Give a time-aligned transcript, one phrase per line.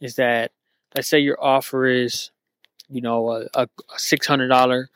[0.00, 0.52] is that
[0.94, 2.30] let's say your offer is,
[2.88, 4.88] you know, a, a six hundred dollar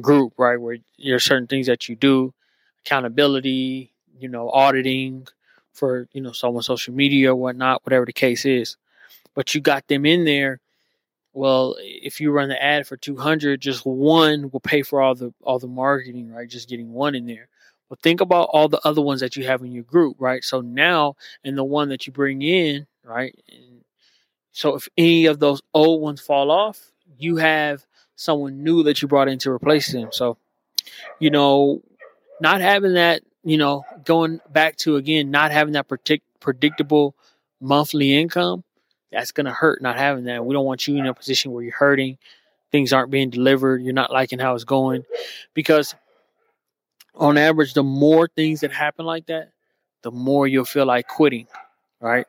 [0.00, 0.60] group, right?
[0.60, 2.34] Where there are certain things that you do,
[2.84, 5.26] accountability, you know, auditing
[5.72, 8.76] for you know someone's social media or whatnot, whatever the case is.
[9.34, 10.60] But you got them in there.
[11.32, 15.14] Well, if you run the ad for two hundred, just one will pay for all
[15.14, 16.48] the all the marketing, right?
[16.48, 17.48] Just getting one in there.
[17.88, 20.44] But think about all the other ones that you have in your group, right?
[20.44, 23.34] So now, and the one that you bring in, right?
[24.52, 27.86] So if any of those old ones fall off, you have
[28.16, 30.08] someone new that you brought in to replace them.
[30.12, 30.36] So,
[31.18, 31.82] you know,
[32.40, 37.14] not having that, you know, going back to again, not having that predict- predictable
[37.60, 38.64] monthly income,
[39.10, 40.44] that's going to hurt not having that.
[40.44, 42.18] We don't want you in a position where you're hurting,
[42.70, 45.04] things aren't being delivered, you're not liking how it's going.
[45.54, 45.94] Because
[47.14, 49.50] on average, the more things that happen like that,
[50.02, 51.46] the more you'll feel like quitting,
[52.00, 52.26] right?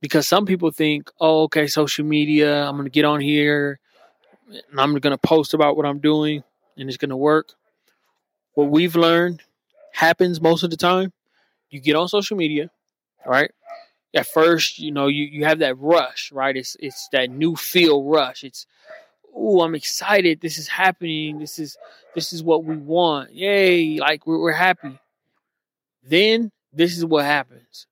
[0.00, 3.78] Because some people think, oh, okay, social media, I'm going to get on here
[4.48, 6.42] and I'm going to post about what I'm doing
[6.76, 7.52] and it's going to work.
[8.54, 9.42] What we've learned
[9.92, 11.12] happens most of the time.
[11.70, 12.70] You get on social media,
[13.24, 13.50] right?
[14.14, 16.56] At first, you know, you, you have that rush, right?
[16.56, 18.42] It's it's that new feel rush.
[18.42, 18.66] It's
[19.32, 20.40] oh, I'm excited.
[20.40, 21.38] This is happening.
[21.38, 21.76] This is
[22.16, 23.32] this is what we want.
[23.32, 24.00] Yay!
[24.00, 24.98] Like we're, we're happy.
[26.02, 27.86] Then this is what happens.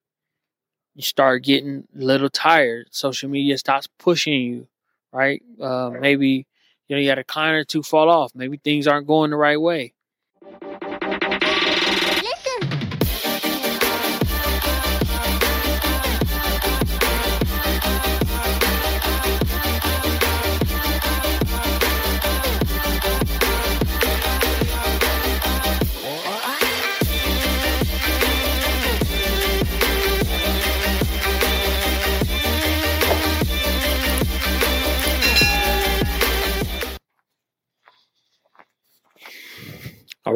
[0.98, 2.88] You start getting a little tired.
[2.92, 4.68] Social media stops pushing you,
[5.12, 5.42] right?
[5.60, 6.46] Uh, maybe
[6.88, 8.32] you know you had a client or two fall off.
[8.36, 9.94] Maybe things aren't going the right way.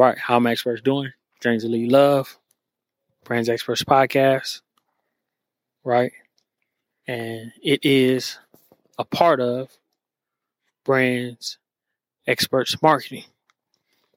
[0.02, 1.12] Right, how am experts doing?
[1.42, 2.36] To Lead Love,
[3.22, 4.60] Brands Experts Podcast,
[5.84, 6.10] right?
[7.06, 8.36] And it is
[8.98, 9.70] a part of
[10.84, 11.58] Brands
[12.26, 13.22] Experts Marketing.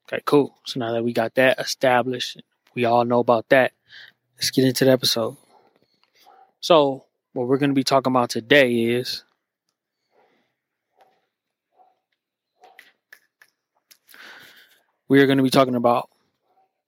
[0.08, 0.56] Okay, cool.
[0.66, 2.42] So now that we got that established,
[2.74, 3.72] we all know about that.
[4.38, 5.38] Let's get into the episode.
[6.62, 9.24] So, what we're going to be talking about today is
[15.08, 16.10] we are going to be talking about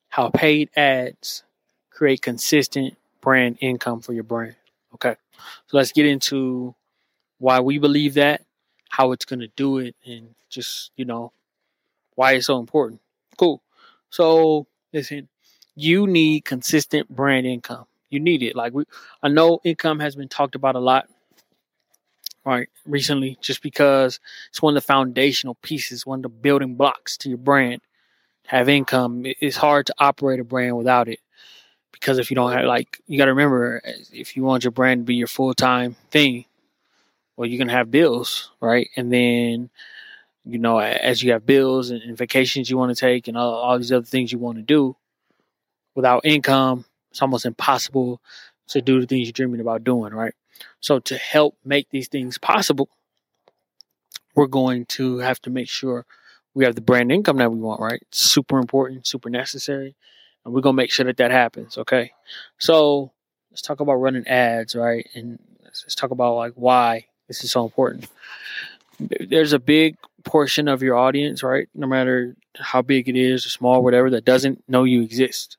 [0.10, 1.44] how paid ads
[1.90, 4.56] create consistent brand income for your brand.
[4.94, 5.16] Okay.
[5.68, 6.76] So let's get into
[7.40, 8.44] why we believe that,
[8.90, 11.32] how it's going to do it, and just, you know,
[12.16, 13.02] why it's so important.
[13.38, 13.62] Cool.
[14.10, 15.28] So, listen,
[15.76, 17.86] you need consistent brand income.
[18.10, 18.56] You need it.
[18.56, 18.86] Like we
[19.22, 21.08] I know income has been talked about a lot
[22.46, 27.18] right recently just because it's one of the foundational pieces, one of the building blocks
[27.18, 27.82] to your brand
[28.48, 31.20] have income, it's hard to operate a brand without it.
[31.92, 33.82] Because if you don't have, like, you got to remember,
[34.14, 36.46] if you want your brand to be your full time thing,
[37.36, 38.90] well, you're going to have bills, right?
[38.96, 39.70] And then,
[40.46, 43.78] you know, as you have bills and, vacations you want to take and all, all
[43.78, 44.96] these other things you want to do,
[45.94, 48.22] without income, it's almost impossible
[48.68, 50.34] to do the things you're dreaming about doing, right?
[50.80, 52.90] So, to help make these things possible,
[54.36, 56.06] we're going to have to make sure
[56.58, 58.02] we have the brand income that we want, right?
[58.10, 59.94] Super important, super necessary.
[60.44, 62.14] And we're going to make sure that that happens, okay?
[62.58, 63.12] So
[63.52, 65.08] let's talk about running ads, right?
[65.14, 68.08] And let's talk about like why this is so important.
[69.00, 71.70] There's a big portion of your audience, right?
[71.76, 75.58] No matter how big it is or small, whatever, that doesn't know you exist.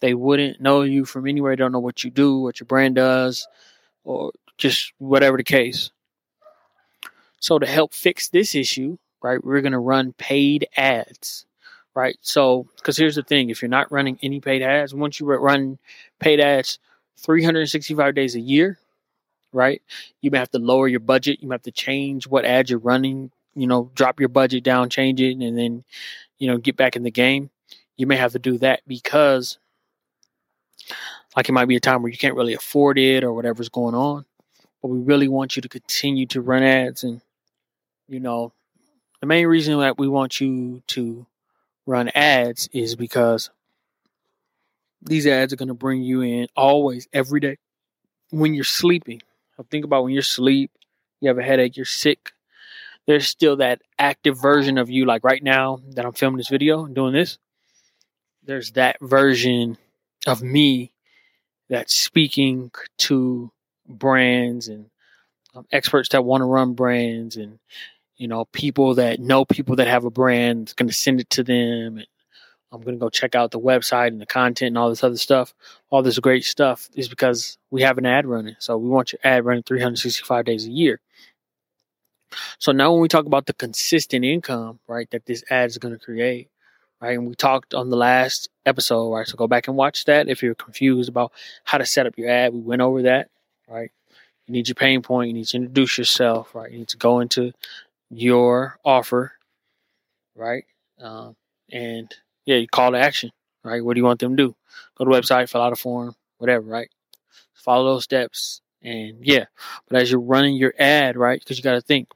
[0.00, 1.52] They wouldn't know you from anywhere.
[1.52, 3.48] They don't know what you do, what your brand does,
[4.04, 5.90] or just whatever the case.
[7.40, 9.42] So to help fix this issue, right?
[9.42, 11.46] We're going to run paid ads,
[11.94, 12.16] right?
[12.20, 15.78] So, because here's the thing if you're not running any paid ads, once you run
[16.18, 16.78] paid ads
[17.18, 18.78] 365 days a year,
[19.52, 19.80] right?
[20.20, 21.40] You may have to lower your budget.
[21.40, 24.90] You may have to change what ads you're running, you know, drop your budget down,
[24.90, 25.84] change it, and then,
[26.38, 27.50] you know, get back in the game.
[27.96, 29.58] You may have to do that because,
[31.36, 33.94] like, it might be a time where you can't really afford it or whatever's going
[33.94, 34.24] on.
[34.80, 37.20] But we really want you to continue to run ads and,
[38.08, 38.52] you know,
[39.22, 41.24] the main reason that we want you to
[41.86, 43.50] run ads is because
[45.00, 47.56] these ads are going to bring you in always every day
[48.30, 49.22] when you're sleeping.
[49.70, 50.72] Think about when you're asleep,
[51.20, 52.32] you have a headache, you're sick.
[53.06, 56.84] There's still that active version of you, like right now that I'm filming this video
[56.84, 57.38] and doing this.
[58.42, 59.78] There's that version
[60.26, 60.90] of me
[61.68, 63.52] that's speaking to
[63.88, 64.86] brands and
[65.54, 67.60] um, experts that want to run brands and
[68.22, 71.28] you know people that know people that have a brand is going to send it
[71.28, 72.00] to them
[72.70, 75.16] i'm going to go check out the website and the content and all this other
[75.16, 75.52] stuff
[75.90, 79.18] all this great stuff is because we have an ad running so we want your
[79.24, 81.00] ad running 365 days a year
[82.60, 85.92] so now when we talk about the consistent income right that this ad is going
[85.92, 86.48] to create
[87.00, 90.28] right and we talked on the last episode right so go back and watch that
[90.28, 91.32] if you're confused about
[91.64, 93.30] how to set up your ad we went over that
[93.68, 93.90] right
[94.46, 95.28] you need your pain point.
[95.28, 96.70] You need to introduce yourself, right?
[96.70, 97.52] You need to go into
[98.12, 99.32] your offer,
[100.36, 100.64] right?
[101.00, 101.34] Um,
[101.70, 102.14] and
[102.44, 103.30] yeah, you call to action,
[103.64, 103.84] right?
[103.84, 104.56] What do you want them to do?
[104.96, 106.90] Go to the website, fill out a form, whatever, right?
[107.54, 109.46] Follow those steps, and yeah.
[109.88, 111.40] But as you're running your ad, right?
[111.40, 112.08] Because you got to think,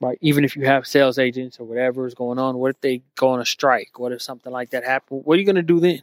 [0.00, 0.18] right?
[0.20, 3.30] Even if you have sales agents or whatever is going on, what if they go
[3.30, 3.98] on a strike?
[3.98, 5.22] What if something like that happens?
[5.24, 6.02] What are you going to do then?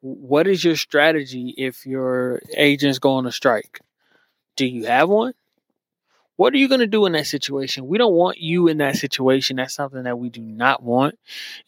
[0.00, 3.80] What is your strategy if your agents go on a strike?
[4.56, 5.32] Do you have one?
[6.36, 7.86] What are you going to do in that situation?
[7.86, 9.56] We don't want you in that situation.
[9.56, 11.16] That's something that we do not want.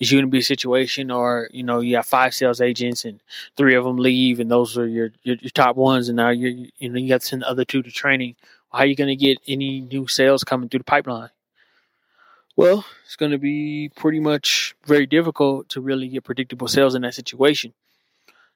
[0.00, 3.04] Is you going to be a situation, or you know, you have five sales agents
[3.04, 3.20] and
[3.56, 6.68] three of them leave, and those are your your, your top ones, and now you
[6.78, 8.34] you know you got to send the other two to training.
[8.72, 11.30] How are you going to get any new sales coming through the pipeline?
[12.56, 17.02] Well, it's going to be pretty much very difficult to really get predictable sales in
[17.02, 17.74] that situation.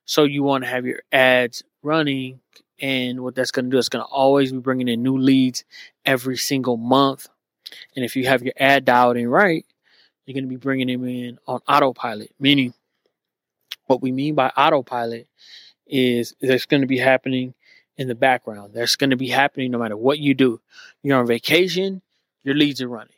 [0.07, 2.41] So you want to have your ads running
[2.81, 5.65] and what that's going to do, it's going to always be bringing in new leads
[6.05, 7.29] every single month.
[7.95, 9.65] And if you have your ad dialed in right,
[10.25, 12.33] you're going to be bringing them in on autopilot.
[12.41, 12.73] Meaning,
[13.87, 15.29] what we mean by autopilot
[15.87, 17.55] is that's going to be happening
[17.97, 18.73] in the background.
[18.73, 20.61] That's going to be happening no matter what you do.
[21.03, 22.01] You're on vacation,
[22.43, 23.17] your leads are running.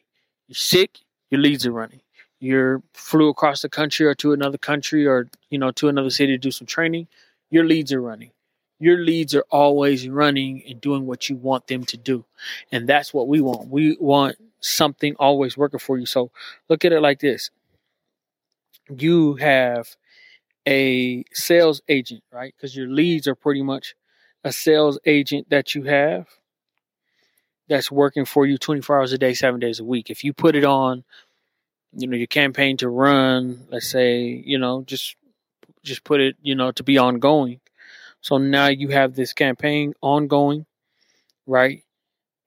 [0.49, 0.99] You're sick,
[1.31, 2.01] your leads are running.
[2.41, 6.33] You're flew across the country or to another country or you know to another city
[6.33, 7.07] to do some training,
[7.51, 8.33] your leads are running
[8.83, 12.25] your leads are always running and doing what you want them to do.
[12.73, 13.69] And that's what we want.
[13.69, 16.05] We want something always working for you.
[16.07, 16.33] So
[16.69, 17.51] look at it like this
[18.99, 19.95] you have
[20.67, 22.53] a sales agent, right?
[22.57, 23.95] Because your leads are pretty much
[24.43, 26.27] a sales agent that you have
[27.69, 30.11] that's working for you 24 hours a day, seven days a week.
[30.11, 31.05] If you put it on,
[31.97, 35.15] you know, your campaign to run, let's say, you know, just
[35.85, 37.61] just put it, you know, to be ongoing
[38.23, 40.65] so now you have this campaign ongoing,
[41.47, 41.85] right?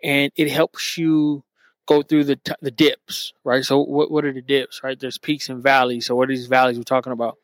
[0.04, 1.44] And it helps you
[1.86, 3.64] go through the t- the dips, right?
[3.64, 5.00] So what what are the dips, right?
[5.00, 6.08] There's peaks and valleys.
[6.08, 7.38] So what are these valleys we're talking about?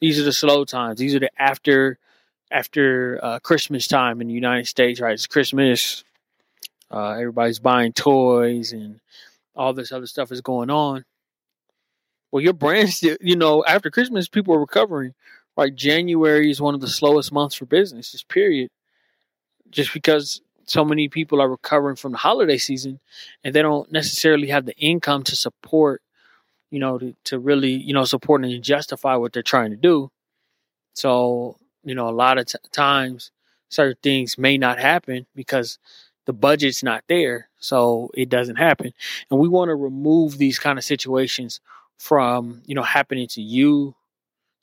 [0.00, 0.98] These are the slow times.
[0.98, 1.98] These are the after
[2.50, 5.14] after uh, Christmas time in the United States, right?
[5.14, 6.04] It's Christmas.
[6.90, 9.00] Uh, everybody's buying toys and
[9.56, 11.04] all this other stuff is going on.
[12.30, 15.14] Well, your brand still, you know, after Christmas, people are recovering,
[15.56, 18.70] like January is one of the slowest months for business, just period.
[19.70, 23.00] Just because so many people are recovering from the holiday season
[23.42, 26.02] and they don't necessarily have the income to support,
[26.70, 30.10] you know, to, to really, you know, support and justify what they're trying to do.
[30.94, 33.30] So, you know, a lot of t- times
[33.68, 35.78] certain things may not happen because
[36.26, 37.48] the budget's not there.
[37.58, 38.92] So it doesn't happen.
[39.30, 41.60] And we want to remove these kind of situations
[41.98, 43.94] from, you know, happening to you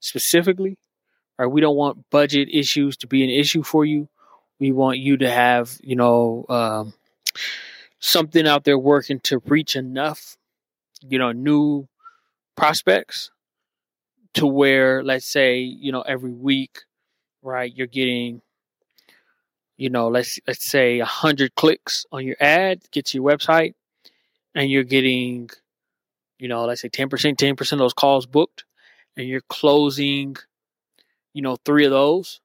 [0.02, 0.78] specifically.
[1.38, 1.48] Right?
[1.48, 4.10] We don't want budget issues to be an issue for you.
[4.60, 6.94] We want you to have, you know, um,
[8.00, 10.38] something out there working to reach enough,
[11.02, 11.88] you know, new
[12.56, 13.32] prospects
[14.36, 16.82] to where, let's say, you know, every week,
[17.42, 18.42] right, you're getting,
[19.78, 23.74] you know, let's let's say a hundred clicks on your ad, gets your website,
[24.54, 25.50] and you're getting,
[26.38, 28.64] you know, let's say ten percent, ten percent of those calls booked
[29.18, 30.36] and you're closing,
[31.34, 32.40] you know, three of those.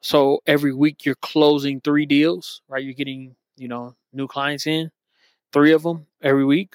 [0.00, 2.82] So every week you're closing three deals, right?
[2.82, 4.90] You're getting, you know, new clients in,
[5.52, 6.74] three of them every week.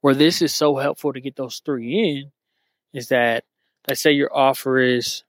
[0.00, 2.32] Where this is so helpful to get those three in
[2.92, 3.44] is that,
[3.88, 5.24] let's say your offer is,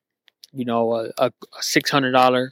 [0.52, 2.52] you know, a, a $600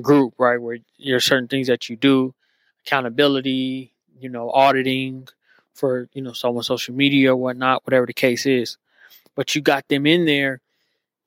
[0.00, 0.60] group, right?
[0.60, 2.34] Where there are certain things that you do,
[2.86, 5.28] accountability, you know, auditing,
[5.74, 8.78] for you know someone social media or whatnot, whatever the case is.
[9.34, 10.60] But you got them in there.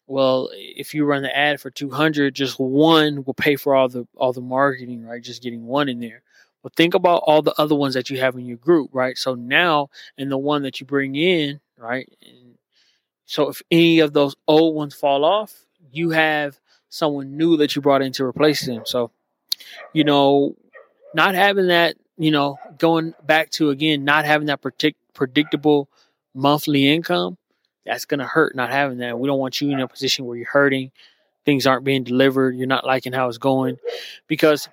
[0.08, 3.90] Well, if you run the ad for two hundred, just one will pay for all
[3.90, 5.22] the all the marketing, right?
[5.22, 6.22] Just getting one in there.
[6.64, 9.18] But think about all the other ones that you have in your group, right?
[9.18, 12.12] So now, and the one that you bring in, right?
[12.22, 12.56] And
[13.26, 17.82] so if any of those old ones fall off, you have someone new that you
[17.82, 18.84] brought in to replace them.
[18.86, 19.12] So,
[19.94, 20.56] you know,
[21.14, 25.90] not having that you know, going back to again not having that predict- predictable
[26.34, 27.38] monthly income,
[27.86, 29.18] that's going to hurt not having that.
[29.18, 30.92] We don't want you in a position where you're hurting,
[31.46, 33.78] things aren't being delivered, you're not liking how it's going,
[34.28, 34.68] because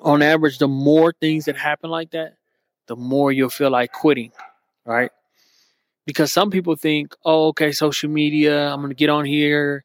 [0.00, 2.36] on average, the more things that happen like that,
[2.86, 4.32] the more you'll feel like quitting,
[4.84, 5.10] right?
[6.06, 9.84] Because some people think, oh, okay, social media, I'm going to get on here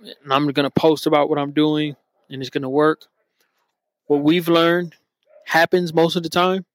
[0.00, 1.96] and I'm going to post about what I'm doing
[2.28, 3.06] and it's going to work.
[4.06, 4.94] What we've learned
[5.46, 6.66] happens most of the time.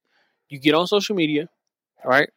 [0.48, 1.48] You get on social media,
[2.04, 2.30] right?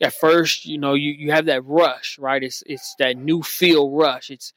[0.00, 2.42] At first, you know, you, you have that rush, right?
[2.42, 4.30] It's it's that new feel rush.
[4.30, 4.52] It's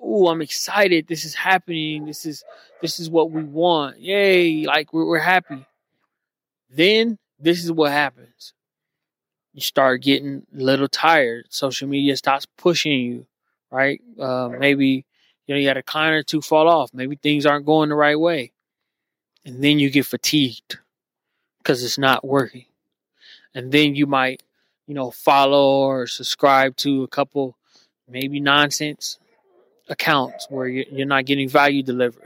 [0.00, 1.06] oh, I'm excited.
[1.06, 2.06] This is happening.
[2.06, 2.44] This is
[2.80, 3.98] this is what we want.
[4.00, 4.64] Yay!
[4.64, 5.66] Like we're, we're happy.
[6.70, 8.54] Then this is what happens.
[9.52, 11.46] You start getting a little tired.
[11.50, 13.26] Social media stops pushing you,
[13.70, 14.00] right?
[14.18, 15.04] Uh, maybe
[15.46, 16.90] you know you had a client or two fall off.
[16.94, 18.52] Maybe things aren't going the right way,
[19.44, 20.78] and then you get fatigued
[21.58, 22.66] because it's not working.
[23.54, 24.42] And then you might,
[24.86, 27.56] you know, follow or subscribe to a couple
[28.08, 29.18] maybe nonsense
[29.88, 32.22] accounts where you're not getting value delivered.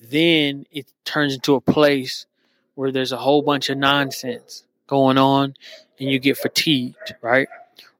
[0.00, 2.26] Then it turns into a place
[2.74, 5.54] where there's a whole bunch of nonsense going on
[5.98, 7.48] and you get fatigued, right?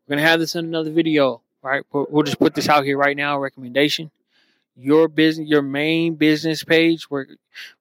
[0.06, 1.84] We're going to have this in another video, right?
[1.92, 4.10] We'll just put this out here right now, recommendation.
[4.80, 7.26] Your business, your main business page where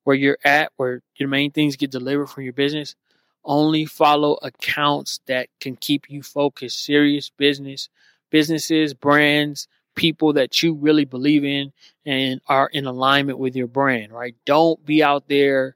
[0.03, 2.95] where you're at, where your main things get delivered from your business,
[3.43, 7.89] only follow accounts that can keep you focused, serious business,
[8.29, 11.71] businesses, brands, people that you really believe in
[12.05, 14.35] and are in alignment with your brand, right?
[14.45, 15.75] Don't be out there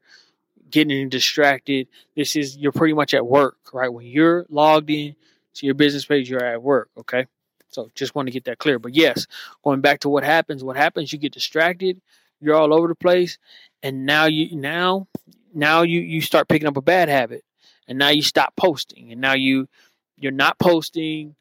[0.69, 1.87] getting distracted.
[2.15, 3.91] This is you're pretty much at work, right?
[3.91, 5.15] When you're logged in
[5.55, 7.27] to your business page, you're at work, okay?
[7.73, 8.79] So just want to get that clear.
[8.79, 9.27] But yes,
[9.63, 12.01] going back to what happens, what happens, you get distracted,
[12.39, 13.37] you're all over the place,
[13.81, 15.07] and now you now
[15.53, 17.43] now you you start picking up a bad habit.
[17.87, 19.67] And now you stop posting and now you
[20.17, 21.35] you're not posting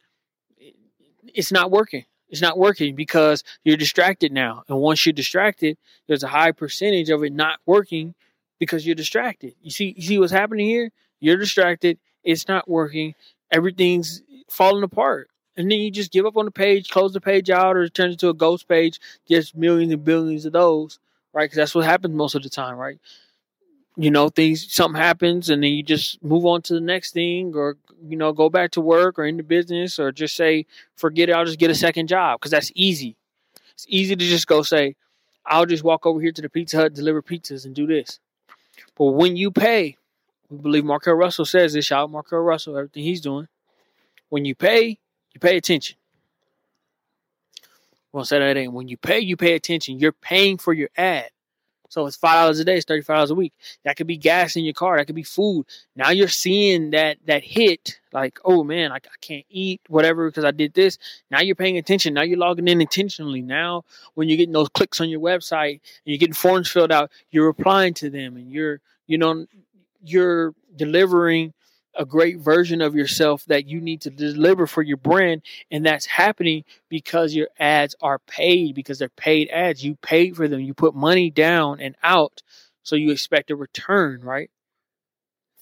[1.34, 4.64] it's not working it's not working because you're distracted now.
[4.66, 5.76] And once you're distracted,
[6.08, 8.14] there's a high percentage of it not working
[8.58, 9.54] because you're distracted.
[9.60, 10.90] You see, you see what's happening here?
[11.20, 11.98] You're distracted.
[12.24, 13.14] It's not working.
[13.50, 15.28] Everything's falling apart.
[15.56, 18.08] And then you just give up on the page, close the page out, or turn
[18.08, 20.98] it into a ghost page, gets millions and billions of those,
[21.32, 21.44] right?
[21.44, 22.98] Because that's what happens most of the time, right?
[23.96, 27.52] you know things something happens and then you just move on to the next thing
[27.54, 30.64] or you know go back to work or into business or just say
[30.96, 33.16] forget it i'll just get a second job because that's easy
[33.72, 34.94] it's easy to just go say
[35.44, 38.18] i'll just walk over here to the pizza hut deliver pizzas and do this
[38.96, 39.96] but when you pay
[40.48, 43.48] we believe Marquel Russell says this shout out Marquel Russell everything he's doing
[44.30, 44.98] when you pay
[45.34, 45.96] you pay attention
[48.12, 50.90] I'm gonna say that again when you pay you pay attention you're paying for your
[50.96, 51.30] ad
[51.92, 53.52] so it's five dollars a day, it's thirty five dollars a week.
[53.84, 55.66] That could be gas in your car, that could be food.
[55.94, 60.46] Now you're seeing that that hit, like, oh man, I, I can't eat whatever because
[60.46, 60.96] I did this.
[61.30, 62.14] Now you're paying attention.
[62.14, 63.42] Now you're logging in intentionally.
[63.42, 63.84] Now
[64.14, 67.44] when you're getting those clicks on your website and you're getting forms filled out, you're
[67.44, 69.44] replying to them and you're you know
[70.02, 71.52] you're delivering
[71.94, 76.06] a great version of yourself that you need to deliver for your brand and that's
[76.06, 79.84] happening because your ads are paid because they're paid ads.
[79.84, 80.60] You paid for them.
[80.60, 82.42] You put money down and out
[82.82, 84.50] so you expect a return right?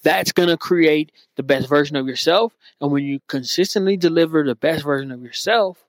[0.03, 4.55] That's going to create the best version of yourself and when you consistently deliver the
[4.55, 5.83] best version of yourself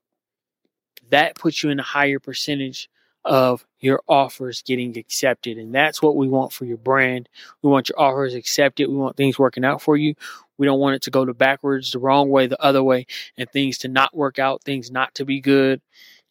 [1.10, 2.88] that puts you in a higher percentage
[3.24, 5.58] of your offers getting accepted.
[5.58, 7.28] And that's what we want for your brand.
[7.62, 8.88] We want your offers accepted.
[8.88, 10.14] We want things working out for you.
[10.58, 13.50] We don't want it to go to backwards, the wrong way, the other way, and
[13.50, 15.80] things to not work out, things not to be good,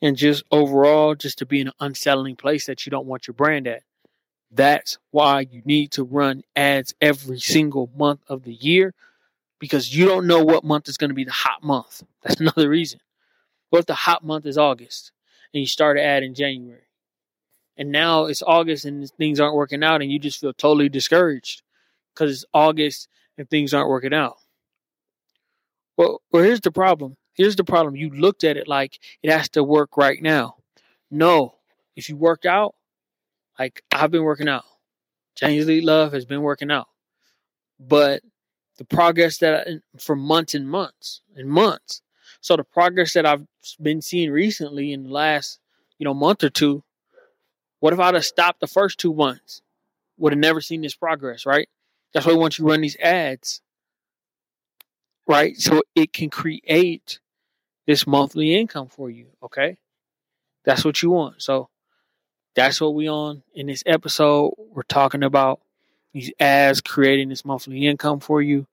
[0.02, 3.34] and just overall, just to be in an unsettling place that you don't want your
[3.34, 3.84] brand at.
[4.52, 8.94] That's why you need to run ads every single month of the year
[9.60, 12.04] because you don't know what month is going to be the hot month.
[12.24, 13.00] That's another reason.
[13.70, 15.14] What if the hot month is August?
[15.54, 16.82] And you start an ad in January.
[17.78, 21.64] And now it's August and things aren't working out and you just feel totally discouraged
[22.14, 24.38] because it's August and things aren't working out.
[25.98, 27.16] Well, well, here's the problem.
[27.34, 27.96] Here's the problem.
[27.96, 30.56] You looked at it like it has to work right now.
[31.10, 31.56] No,
[31.96, 32.76] if you worked out,
[33.58, 34.64] like I've been working out,
[35.36, 36.88] James Lee Love has been working out,
[37.80, 38.22] but
[38.78, 42.02] the progress that I, for months and months and months
[42.42, 43.46] so the progress that I've
[43.82, 45.60] been seeing recently in the last,
[45.98, 46.84] you know, month or two,
[47.80, 49.62] what if I'd have stopped the first two months?
[50.18, 51.68] Would have never seen this progress, right?
[52.14, 53.62] That's why once you run these ads,
[55.28, 55.58] right?
[55.58, 57.20] So it can create
[57.88, 59.78] this monthly income for you, okay?
[60.66, 61.42] That's what you want.
[61.42, 61.70] So
[62.56, 64.54] that's what we on in this episode.
[64.58, 65.62] We're talking about
[66.14, 68.68] these ads creating this monthly income for you.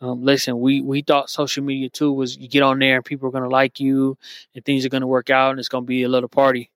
[0.00, 3.28] Um, listen, we we thought social media too was you get on there and people
[3.28, 4.18] are gonna like you
[4.54, 6.70] and things are gonna work out and it's gonna be a little party.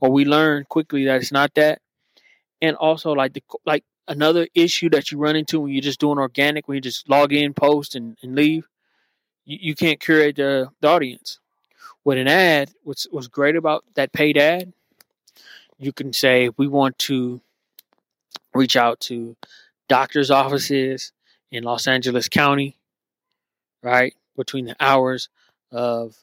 [0.00, 1.80] Well, we learned quickly that it's not that,
[2.60, 6.18] and also like the like another issue that you run into when you're just doing
[6.18, 8.66] organic, when you just log in, post, and, and leave,
[9.44, 11.38] you, you can't curate the, the audience.
[12.04, 14.72] With an ad, what's what's great about that paid ad,
[15.78, 17.40] you can say we want to
[18.54, 19.36] reach out to
[19.88, 21.12] doctors' offices
[21.50, 22.76] in Los Angeles County,
[23.82, 24.14] right?
[24.36, 25.28] Between the hours
[25.72, 26.16] of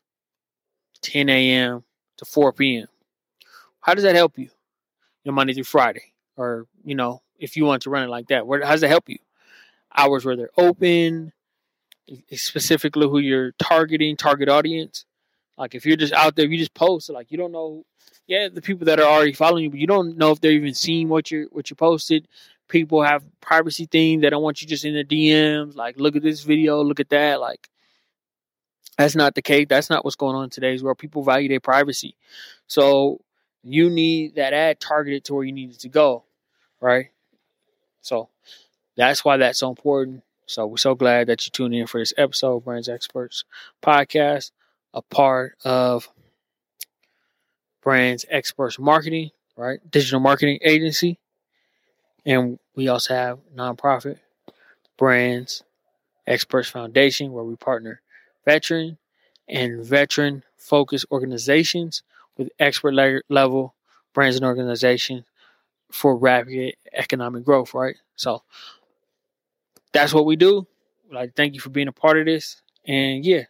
[1.01, 1.84] 10 a.m.
[2.17, 2.88] to 4 p.m.
[3.82, 4.46] How does that help you?
[5.24, 8.27] You know, Monday through Friday, or you know, if you want to run it like
[8.27, 9.17] that, where how does that help you?
[9.96, 11.32] Hours where they're open,
[12.34, 15.05] specifically who you're targeting, target audience.
[15.58, 17.86] Like if you're just out there, you just post, like you don't know,
[18.27, 20.74] yeah, the people that are already following you, but you don't know if they're even
[20.74, 22.27] seeing what you what you posted.
[22.67, 25.75] People have privacy things; they don't want you just in the DMs.
[25.75, 27.39] Like, look at this video, look at that.
[27.39, 27.69] Like,
[28.98, 29.67] that's not the case.
[29.69, 30.98] That's not what's going on in today's world.
[30.98, 32.15] People value their privacy,
[32.67, 33.22] so
[33.63, 36.24] you need that ad targeted to where you need it to go,
[36.79, 37.07] right?
[38.01, 38.29] So
[38.95, 40.24] that's why that's so important.
[40.45, 43.43] So we're so glad that you tuned in for this episode, Brands Experts
[43.81, 44.51] Podcast,
[44.93, 46.10] a part of
[47.81, 49.79] Brands Experts Marketing, right?
[49.89, 51.19] Digital marketing agency.
[52.25, 54.20] And we also have nonprofit
[54.98, 55.63] Brands
[56.25, 58.01] Experts Foundation, where we partner
[58.46, 58.98] veteran
[59.48, 62.01] and veteran focused organizations
[62.38, 63.75] with expert level
[64.13, 65.24] brands and organizations
[65.91, 67.96] for rapid economic growth, right?
[68.15, 68.41] So
[69.94, 70.65] that's what we do.
[71.12, 72.62] Like, thank you for being a part of this.
[72.86, 73.44] And yeah,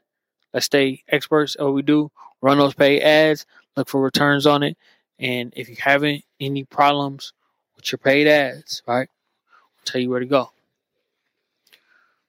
[0.54, 2.12] let's stay experts at what we do.
[2.42, 3.46] Run those paid ads,
[3.78, 4.78] look for returns on it.
[5.18, 7.34] And if you having any problems
[7.76, 10.52] with your paid ads, right, I'll tell you where to go.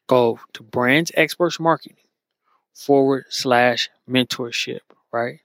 [0.06, 1.96] Go to Brands Experts Marketing
[2.72, 4.80] forward slash mentorship,
[5.12, 5.40] right?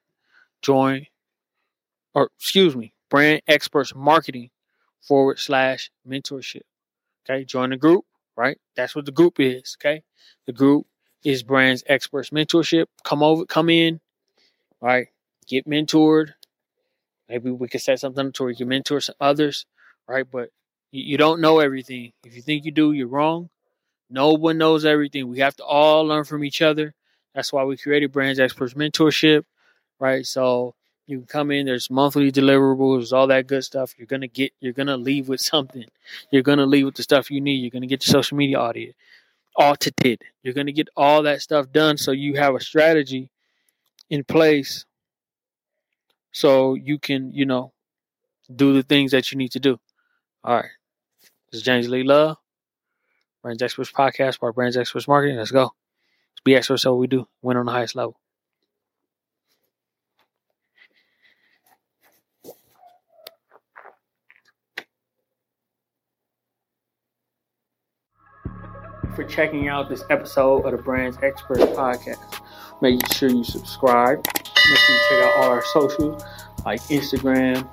[0.61, 1.07] Join,
[2.13, 4.49] or excuse me, Brand Experts Marketing
[5.01, 6.61] forward slash mentorship.
[7.25, 8.05] Okay, join the group
[8.35, 8.57] right?
[8.75, 10.03] That's what the group is, okay?
[10.45, 10.87] The group
[11.23, 12.87] is Brands Experts Mentorship.
[13.03, 13.99] Come over, come in,
[14.81, 15.07] right?
[15.47, 16.33] Get mentored.
[17.29, 19.65] Maybe we could set something to where you can mentor some others,
[20.11, 20.27] right?
[20.29, 20.49] But
[20.91, 22.13] you, you don't know everything.
[22.25, 23.49] If you think you do, you're wrong.
[24.09, 25.29] No one knows everything.
[25.29, 26.93] We have to all learn from each other.
[27.33, 29.45] That's why we created Brands Experts Mentorship,
[29.99, 30.25] right?
[30.25, 30.75] So
[31.07, 33.93] you can come in, there's monthly deliverables, all that good stuff.
[33.97, 35.85] You're gonna get you're gonna leave with something.
[36.31, 37.61] You're gonna leave with the stuff you need.
[37.61, 38.95] You're gonna get your social media audit
[39.57, 40.21] audited.
[40.43, 43.29] You're gonna get all that stuff done so you have a strategy
[44.09, 44.85] in place
[46.31, 47.73] so you can, you know,
[48.53, 49.79] do the things that you need to do.
[50.43, 50.69] All right.
[51.51, 52.37] This is James Lee Love,
[53.43, 55.37] Brands Experts Podcast, part Brands Experts Marketing.
[55.37, 55.65] Let's go.
[55.65, 57.27] Let's be experts so we do.
[57.43, 58.17] Win on the highest level.
[69.15, 72.41] for checking out this episode of the Brands Experts Podcast.
[72.81, 74.25] Make sure you subscribe.
[74.25, 76.23] Make sure you check out all our socials
[76.65, 77.67] like Instagram.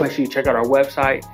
[0.00, 1.26] Make sure you check out our website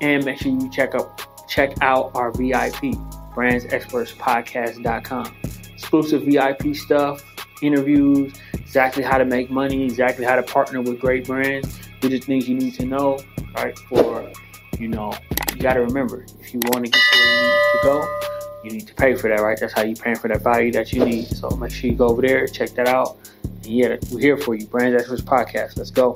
[0.00, 2.94] and make sure you check out check out our VIP,
[3.34, 5.36] brandsexpertspodcast.com.
[5.72, 7.22] Exclusive VIP stuff,
[7.62, 11.78] interviews, exactly how to make money, exactly how to partner with great brands.
[12.00, 13.18] These are things you need to know,
[13.54, 13.76] right?
[13.88, 14.30] For
[14.78, 15.12] you know,
[15.54, 18.18] you got to remember if you want to get where you need to go,
[18.64, 19.58] you need to pay for that, right?
[19.58, 21.26] That's how you paying for that value that you need.
[21.26, 23.18] So make sure you go over there, check that out.
[23.42, 24.66] And yeah, we're here for you.
[24.66, 25.76] Brands Experts Podcast.
[25.76, 26.14] Let's go.